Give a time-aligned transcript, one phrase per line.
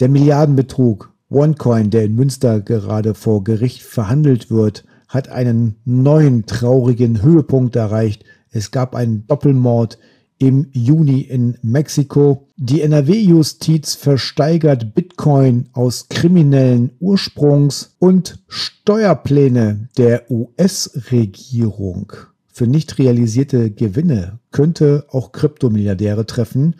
[0.00, 7.22] Der Milliardenbetrug OneCoin, der in Münster gerade vor Gericht verhandelt wird, hat einen neuen traurigen
[7.22, 8.24] Höhepunkt erreicht.
[8.50, 9.98] Es gab einen Doppelmord
[10.38, 12.46] im Juni in Mexiko.
[12.56, 22.12] Die NRW-Justiz versteigert Bitcoin aus kriminellen Ursprungs und Steuerpläne der US-Regierung
[22.56, 26.76] für nicht realisierte Gewinne könnte auch Kryptomilliardäre treffen.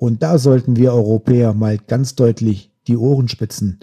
[0.00, 3.80] Und da sollten wir Europäer mal ganz deutlich die Ohren spitzen.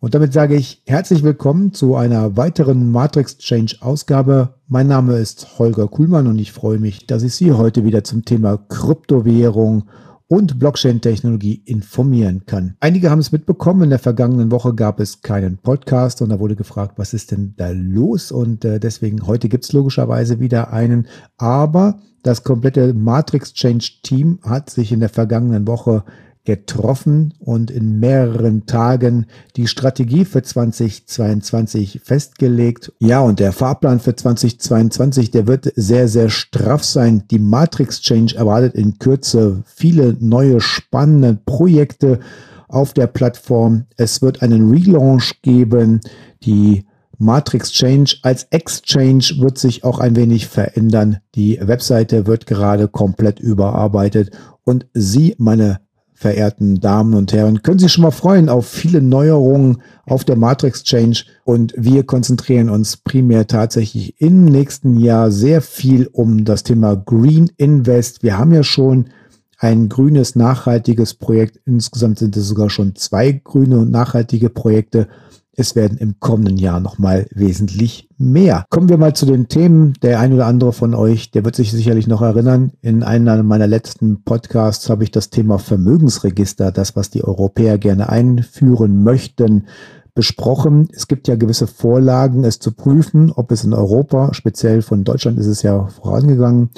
[0.00, 4.50] Und damit sage ich herzlich willkommen zu einer weiteren Matrix Change Ausgabe.
[4.68, 8.26] Mein Name ist Holger Kuhlmann und ich freue mich, dass ich Sie heute wieder zum
[8.26, 9.84] Thema Kryptowährung
[10.28, 12.76] und Blockchain-Technologie informieren kann.
[12.80, 16.56] Einige haben es mitbekommen, in der vergangenen Woche gab es keinen Podcast und da wurde
[16.56, 18.32] gefragt, was ist denn da los?
[18.32, 21.06] Und äh, deswegen heute gibt es logischerweise wieder einen.
[21.36, 26.02] Aber das komplette Matrix Change Team hat sich in der vergangenen Woche
[26.46, 32.92] getroffen und in mehreren Tagen die Strategie für 2022 festgelegt.
[33.00, 37.24] Ja, und der Fahrplan für 2022, der wird sehr, sehr straff sein.
[37.30, 42.20] Die Matrix Change erwartet in Kürze viele neue spannende Projekte
[42.68, 43.84] auf der Plattform.
[43.96, 46.00] Es wird einen Relaunch geben.
[46.44, 46.86] Die
[47.18, 51.18] Matrix Change als Exchange wird sich auch ein wenig verändern.
[51.34, 54.30] Die Webseite wird gerade komplett überarbeitet
[54.64, 55.80] und Sie, meine
[56.16, 60.82] verehrten Damen und Herren, können Sie schon mal freuen auf viele Neuerungen auf der Matrix
[60.82, 66.96] Change und wir konzentrieren uns primär tatsächlich im nächsten Jahr sehr viel um das Thema
[66.96, 68.22] Green Invest.
[68.22, 69.10] Wir haben ja schon
[69.58, 71.60] ein grünes, nachhaltiges Projekt.
[71.66, 75.08] Insgesamt sind es sogar schon zwei grüne und nachhaltige Projekte
[75.56, 78.66] es werden im kommenden Jahr nochmal wesentlich mehr.
[78.68, 79.94] Kommen wir mal zu den Themen.
[80.02, 82.72] Der ein oder andere von euch, der wird sich sicherlich noch erinnern.
[82.82, 88.10] In einem meiner letzten Podcasts habe ich das Thema Vermögensregister, das, was die Europäer gerne
[88.10, 89.66] einführen möchten,
[90.14, 90.88] besprochen.
[90.92, 95.38] Es gibt ja gewisse Vorlagen, es zu prüfen, ob es in Europa, speziell von Deutschland
[95.38, 96.70] ist es ja vorangegangen,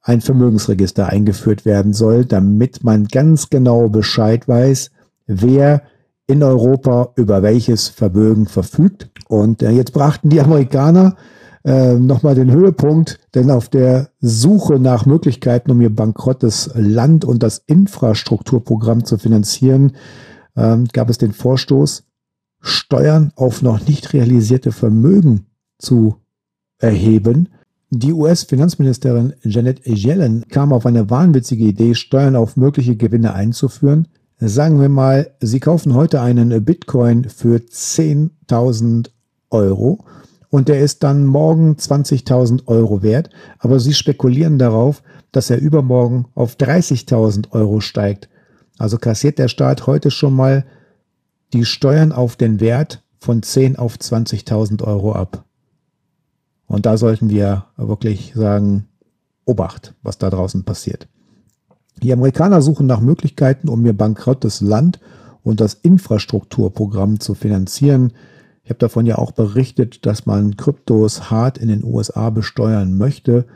[0.00, 4.90] ein Vermögensregister eingeführt werden soll, damit man ganz genau Bescheid weiß,
[5.26, 5.82] wer
[6.26, 9.10] in Europa über welches Vermögen verfügt.
[9.28, 11.16] Und äh, jetzt brachten die Amerikaner
[11.64, 17.42] äh, nochmal den Höhepunkt, denn auf der Suche nach Möglichkeiten, um ihr bankrottes Land und
[17.42, 19.92] das Infrastrukturprogramm zu finanzieren,
[20.56, 22.04] äh, gab es den Vorstoß,
[22.60, 25.46] Steuern auf noch nicht realisierte Vermögen
[25.78, 26.16] zu
[26.78, 27.50] erheben.
[27.90, 34.08] Die US-Finanzministerin Janet Yellen kam auf eine wahnwitzige Idee, Steuern auf mögliche Gewinne einzuführen.
[34.38, 39.10] Sagen wir mal, Sie kaufen heute einen Bitcoin für 10.000
[39.50, 40.04] Euro
[40.50, 46.26] und der ist dann morgen 20.000 Euro wert, aber Sie spekulieren darauf, dass er übermorgen
[46.34, 48.28] auf 30.000 Euro steigt.
[48.78, 50.64] Also kassiert der Staat heute schon mal
[51.52, 55.44] die Steuern auf den Wert von 10 auf 20.000 Euro ab.
[56.66, 58.88] Und da sollten wir wirklich sagen,
[59.44, 61.06] Obacht, was da draußen passiert.
[62.04, 65.00] Die Amerikaner suchen nach Möglichkeiten, um ihr bankrottes Land
[65.42, 68.12] und das Infrastrukturprogramm zu finanzieren.
[68.62, 73.46] Ich habe davon ja auch berichtet, dass man Kryptos hart in den USA besteuern möchte.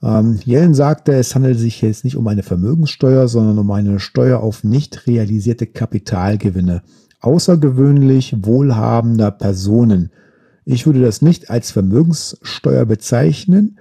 [0.00, 4.38] Ähm, Yellen sagte, es handelt sich jetzt nicht um eine Vermögenssteuer, sondern um eine Steuer
[4.38, 6.82] auf nicht realisierte Kapitalgewinne
[7.20, 10.12] außergewöhnlich wohlhabender Personen.
[10.64, 13.80] Ich würde das nicht als Vermögenssteuer bezeichnen,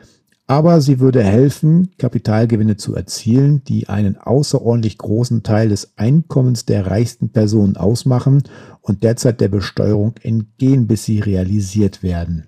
[0.51, 6.88] aber sie würde helfen, Kapitalgewinne zu erzielen, die einen außerordentlich großen Teil des Einkommens der
[6.88, 8.44] reichsten Personen ausmachen
[8.81, 12.47] und derzeit der Besteuerung entgehen, bis sie realisiert werden.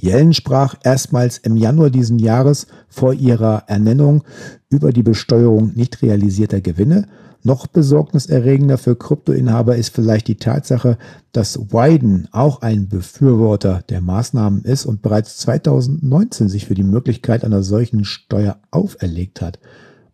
[0.00, 4.24] Yellen sprach erstmals im Januar diesen Jahres vor ihrer Ernennung
[4.70, 7.06] über die Besteuerung nicht realisierter Gewinne
[7.44, 10.96] noch besorgniserregender für Kryptoinhaber ist vielleicht die Tatsache,
[11.32, 17.44] dass Wyden auch ein Befürworter der Maßnahmen ist und bereits 2019 sich für die Möglichkeit
[17.44, 19.58] einer solchen Steuer auferlegt hat.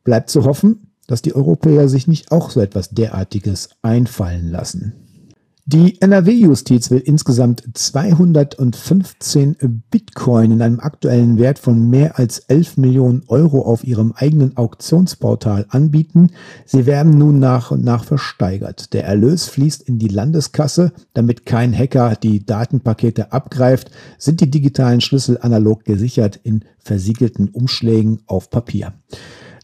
[0.03, 4.95] Bleibt zu hoffen, dass die Europäer sich nicht auch so etwas derartiges einfallen lassen.
[5.73, 9.57] Die NRW-Justiz will insgesamt 215
[9.89, 15.67] Bitcoin in einem aktuellen Wert von mehr als 11 Millionen Euro auf ihrem eigenen Auktionsportal
[15.69, 16.33] anbieten.
[16.67, 18.93] Sie werden nun nach und nach versteigert.
[18.95, 20.91] Der Erlös fließt in die Landeskasse.
[21.15, 28.23] Damit kein Hacker die Datenpakete abgreift, sind die digitalen Schlüssel analog gesichert in versiegelten Umschlägen
[28.27, 28.95] auf Papier.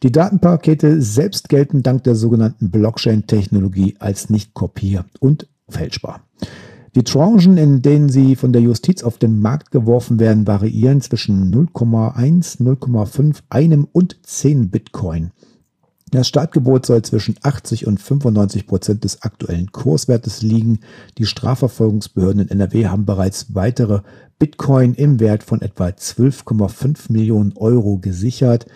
[0.05, 6.23] Die Datenpakete selbst gelten dank der sogenannten Blockchain-Technologie als nicht kopier- und fälschbar.
[6.95, 11.53] Die Tranchen, in denen sie von der Justiz auf den Markt geworfen werden, variieren zwischen
[11.55, 15.31] 0,1, 0,5, einem und 10 Bitcoin.
[16.11, 20.79] Das Startgebot soll zwischen 80 und 95 Prozent des aktuellen Kurswertes liegen.
[21.19, 24.01] Die Strafverfolgungsbehörden in NRW haben bereits weitere
[24.39, 28.67] Bitcoin im Wert von etwa 12,5 Millionen Euro gesichert.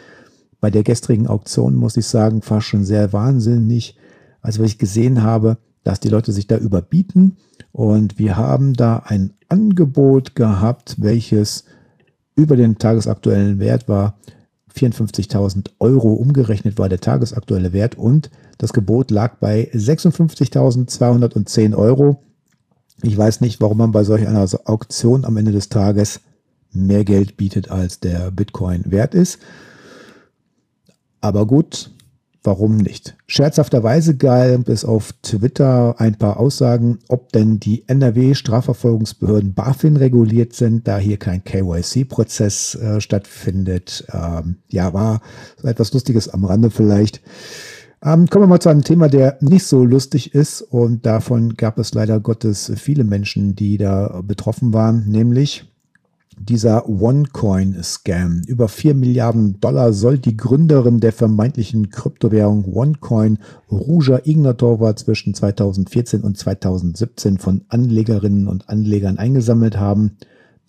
[0.60, 3.96] Bei der gestrigen Auktion muss ich sagen, fast schon sehr wahnsinnig,
[4.42, 7.36] als ich gesehen habe, dass die Leute sich da überbieten.
[7.72, 11.64] Und wir haben da ein Angebot gehabt, welches
[12.36, 14.18] über den tagesaktuellen Wert war.
[14.74, 22.22] 54.000 Euro umgerechnet war der tagesaktuelle Wert und das Gebot lag bei 56.210 Euro.
[23.02, 26.20] Ich weiß nicht, warum man bei solch einer Auktion am Ende des Tages
[26.72, 29.38] mehr Geld bietet, als der Bitcoin wert ist.
[31.20, 31.90] Aber gut,
[32.42, 33.16] warum nicht?
[33.26, 40.88] Scherzhafterweise gab es auf Twitter ein paar Aussagen, ob denn die NRW-Strafverfolgungsbehörden BaFin reguliert sind,
[40.88, 44.06] da hier kein KYC-Prozess äh, stattfindet.
[44.12, 45.20] Ähm, ja, war
[45.60, 47.20] so etwas Lustiges am Rande vielleicht.
[48.02, 51.78] Ähm, kommen wir mal zu einem Thema, der nicht so lustig ist und davon gab
[51.78, 55.70] es leider Gottes viele Menschen, die da betroffen waren, nämlich
[56.40, 58.42] dieser OneCoin-Scam.
[58.46, 63.38] Über 4 Milliarden Dollar soll die Gründerin der vermeintlichen Kryptowährung OneCoin,
[63.70, 70.16] Ruja Ignatova, zwischen 2014 und 2017 von Anlegerinnen und Anlegern eingesammelt haben.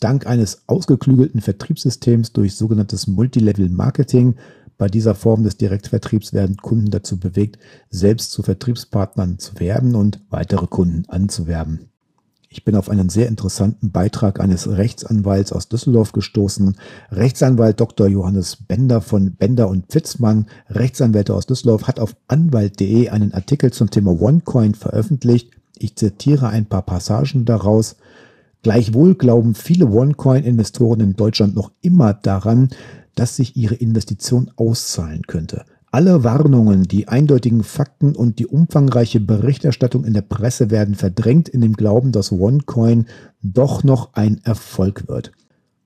[0.01, 4.35] Dank eines ausgeklügelten Vertriebssystems durch sogenanntes Multilevel-Marketing
[4.77, 7.59] bei dieser Form des Direktvertriebs werden Kunden dazu bewegt,
[7.91, 11.90] selbst zu Vertriebspartnern zu werben und weitere Kunden anzuwerben.
[12.53, 16.75] Ich bin auf einen sehr interessanten Beitrag eines Rechtsanwalts aus Düsseldorf gestoßen.
[17.09, 18.07] Rechtsanwalt Dr.
[18.07, 23.89] Johannes Bender von Bender und Pfitzmann, Rechtsanwälte aus Düsseldorf, hat auf anwalt.de einen Artikel zum
[23.89, 25.51] Thema OneCoin veröffentlicht.
[25.77, 27.95] Ich zitiere ein paar Passagen daraus.
[28.63, 32.67] Gleichwohl glauben viele OneCoin-Investoren in Deutschland noch immer daran,
[33.15, 35.63] dass sich ihre Investition auszahlen könnte.
[35.93, 41.59] Alle Warnungen, die eindeutigen Fakten und die umfangreiche Berichterstattung in der Presse werden verdrängt in
[41.59, 43.07] dem Glauben, dass OneCoin
[43.41, 45.33] doch noch ein Erfolg wird.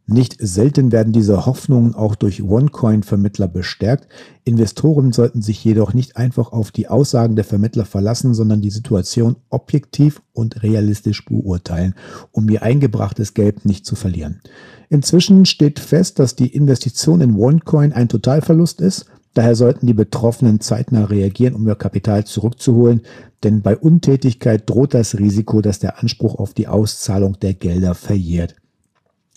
[0.05, 4.07] Nicht selten werden diese Hoffnungen auch durch OneCoin-Vermittler bestärkt.
[4.43, 9.37] Investoren sollten sich jedoch nicht einfach auf die Aussagen der Vermittler verlassen, sondern die Situation
[9.49, 11.95] objektiv und realistisch beurteilen,
[12.31, 14.41] um ihr eingebrachtes Geld nicht zu verlieren.
[14.89, 20.61] Inzwischen steht fest, dass die Investition in OneCoin ein Totalverlust ist Daher sollten die Betroffenen
[20.61, 23.01] zeitnah reagieren, um ihr Kapital zurückzuholen,
[23.43, 28.55] denn bei Untätigkeit droht das Risiko, dass der Anspruch auf die Auszahlung der Gelder verjährt.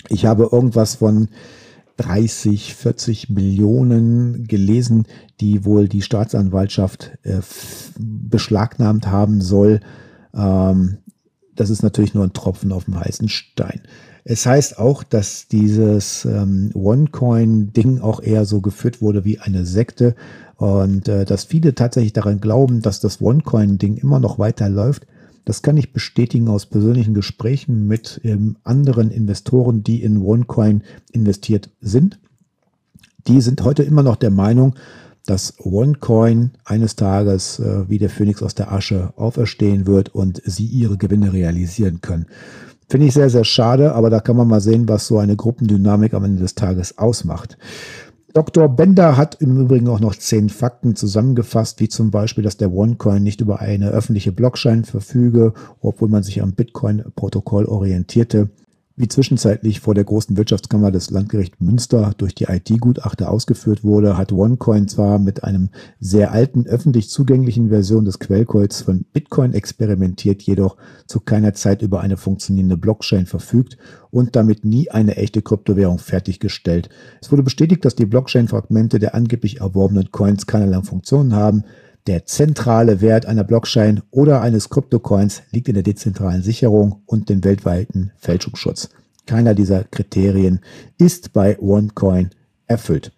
[0.09, 1.29] Ich habe irgendwas von
[1.97, 5.07] 30, 40 Millionen gelesen,
[5.41, 7.41] die wohl die Staatsanwaltschaft äh,
[7.99, 9.81] beschlagnahmt haben soll.
[10.33, 10.99] Ähm,
[11.57, 13.81] das ist natürlich nur ein Tropfen auf dem heißen Stein.
[14.31, 20.17] Es heißt auch, dass dieses ähm, OneCoin-Ding auch eher so geführt wurde wie eine Sekte
[20.57, 25.07] und äh, dass viele tatsächlich daran glauben, dass das OneCoin-Ding immer noch weiterläuft.
[25.47, 31.71] Das kann ich bestätigen aus persönlichen Gesprächen mit ähm, anderen Investoren, die in OneCoin investiert
[31.81, 32.19] sind.
[33.29, 34.75] Die sind heute immer noch der Meinung,
[35.25, 40.67] dass OneCoin eines Tages äh, wie der Phönix aus der Asche auferstehen wird und sie
[40.67, 42.27] ihre Gewinne realisieren können.
[42.91, 46.15] Finde ich sehr, sehr schade, aber da kann man mal sehen, was so eine Gruppendynamik
[46.15, 47.59] am Ende des Tages ausmacht.
[48.33, 48.69] Dr.
[48.69, 53.23] Bender hat im Übrigen auch noch zehn Fakten zusammengefasst, wie zum Beispiel, dass der OneCoin
[53.23, 58.49] nicht über eine öffentliche Blockchain verfüge, obwohl man sich am Bitcoin-Protokoll orientierte
[58.99, 64.33] wie zwischenzeitlich vor der großen Wirtschaftskammer des Landgericht Münster durch die IT-Gutachter ausgeführt wurde, hat
[64.33, 70.77] OneCoin zwar mit einem sehr alten öffentlich zugänglichen Version des Quellcodes von Bitcoin experimentiert, jedoch
[71.07, 73.79] zu keiner Zeit über eine funktionierende Blockchain verfügt
[74.11, 76.89] und damit nie eine echte Kryptowährung fertiggestellt.
[77.21, 81.65] Es wurde bestätigt, dass die Blockchain-Fragmente der angeblich erworbenen Coins keinerlei Funktionen haben,
[82.09, 87.45] der zentrale Wert einer Blockchain oder eines Kryptocoins liegt in der dezentralen Sicherung und dem
[87.45, 88.89] weltweiten Fälschungsschutz.
[89.27, 90.61] Keiner dieser Kriterien
[90.97, 92.31] ist bei OneCoin
[92.67, 93.13] erfüllt.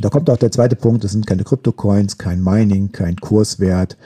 [0.00, 3.96] Da kommt auch der zweite Punkt, es sind keine Kryptocoins, kein Mining, kein Kurswert.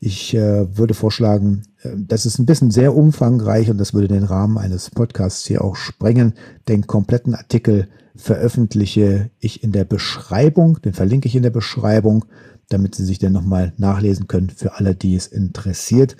[0.00, 4.24] Ich äh, würde vorschlagen, äh, das ist ein bisschen sehr umfangreich und das würde den
[4.24, 6.34] Rahmen eines Podcasts hier auch sprengen.
[6.68, 12.24] Den kompletten Artikel veröffentliche ich in der Beschreibung, den verlinke ich in der Beschreibung
[12.74, 16.16] damit Sie sich dann nochmal nachlesen können für alle, die es interessiert.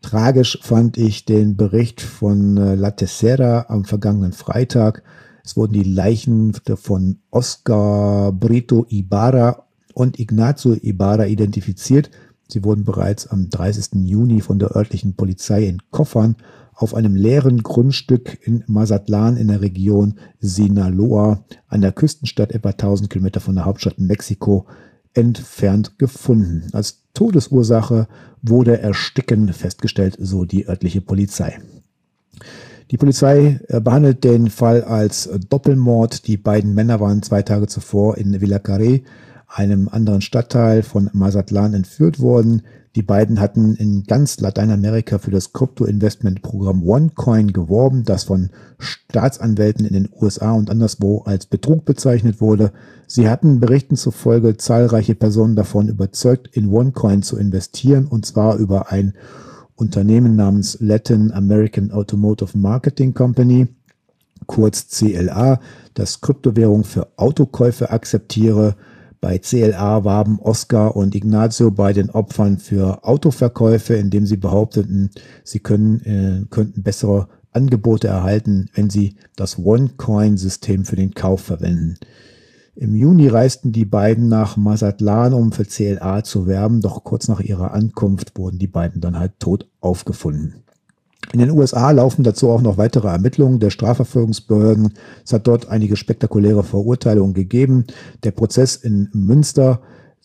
[0.00, 5.02] Tragisch fand ich den Bericht von äh, La Tercera am vergangenen Freitag.
[5.44, 9.64] Es wurden die Leichen von Oscar Brito Ibarra
[9.94, 12.10] und Ignacio Ibarra identifiziert.
[12.48, 14.06] Sie wurden bereits am 30.
[14.06, 16.36] Juni von der örtlichen Polizei in Koffern
[16.74, 23.10] auf einem leeren Grundstück in Mazatlan in der Region Sinaloa an der Küstenstadt etwa 1000
[23.10, 24.66] Kilometer von der Hauptstadt Mexiko
[25.14, 26.68] entfernt gefunden.
[26.72, 28.08] Als Todesursache
[28.42, 31.58] wurde Ersticken festgestellt, so die örtliche Polizei.
[32.90, 36.26] Die Polizei äh, behandelt den Fall als Doppelmord.
[36.26, 39.02] Die beiden Männer waren zwei Tage zuvor in Villa Carré,
[39.46, 42.62] einem anderen Stadtteil von Mazatlan, entführt worden.
[42.98, 48.50] Die beiden hatten in ganz Lateinamerika für das Krypto-Investment-Programm OneCoin geworben, das von
[48.80, 52.72] Staatsanwälten in den USA und anderswo als Betrug bezeichnet wurde.
[53.06, 58.90] Sie hatten Berichten zufolge zahlreiche Personen davon überzeugt, in OneCoin zu investieren, und zwar über
[58.90, 59.14] ein
[59.76, 63.68] Unternehmen namens Latin American Automotive Marketing Company,
[64.46, 65.60] kurz CLA,
[65.94, 68.74] das Kryptowährung für Autokäufe akzeptiere.
[69.20, 75.10] Bei CLA warben Oscar und Ignacio bei den Opfern für Autoverkäufe, indem sie behaupteten,
[75.42, 81.96] sie können, äh, könnten bessere Angebote erhalten, wenn sie das OneCoin-System für den Kauf verwenden.
[82.76, 87.40] Im Juni reisten die beiden nach Mazatlan, um für CLA zu werben, doch kurz nach
[87.40, 90.62] ihrer Ankunft wurden die beiden dann halt tot aufgefunden.
[91.32, 94.94] In den USA laufen dazu auch noch weitere Ermittlungen der Strafverfolgungsbehörden.
[95.24, 97.84] Es hat dort einige spektakuläre Verurteilungen gegeben.
[98.22, 99.80] Der Prozess in Münster,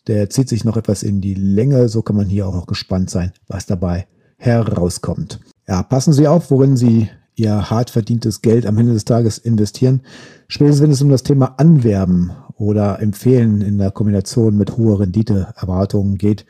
[0.07, 1.89] der zieht sich noch etwas in die Länge.
[1.89, 4.07] So kann man hier auch noch gespannt sein, was dabei
[4.37, 5.39] herauskommt.
[5.67, 10.01] Ja, passen Sie auf, worin Sie Ihr hart verdientes Geld am Ende des Tages investieren.
[10.47, 16.19] Spätestens wenn es um das Thema Anwerben oder Empfehlen in der Kombination mit hoher Renditeerwartungen
[16.19, 16.45] geht,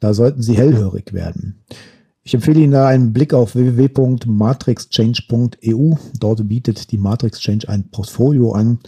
[0.00, 1.62] da sollten Sie hellhörig werden.
[2.26, 5.94] Ich empfehle Ihnen da einen Blick auf www.matrixchange.eu.
[6.18, 8.80] Dort bietet die Matrix Change ein Portfolio an,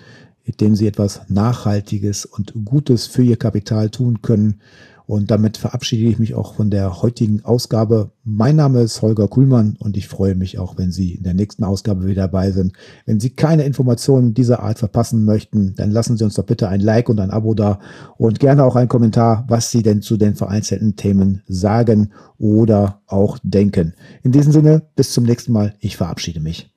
[0.45, 4.61] mit dem Sie etwas Nachhaltiges und Gutes für Ihr Kapital tun können.
[5.09, 8.11] Und damit verabschiede ich mich auch von der heutigen Ausgabe.
[8.25, 11.65] Mein Name ist Holger Kuhlmann und ich freue mich auch, wenn Sie in der nächsten
[11.65, 12.75] Ausgabe wieder dabei sind.
[13.07, 16.83] Wenn Sie keine Informationen dieser Art verpassen möchten, dann lassen Sie uns doch bitte ein
[16.83, 17.79] Like und ein Abo da
[18.19, 23.39] und gerne auch einen Kommentar, was Sie denn zu den vereinzelten Themen sagen oder auch
[23.43, 23.95] denken.
[24.23, 25.75] In diesem Sinne, bis zum nächsten Mal.
[25.81, 26.71] Ich verabschiede mich.